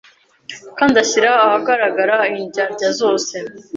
[0.77, 3.35] kandi ashyira ahagaragara indyarya zose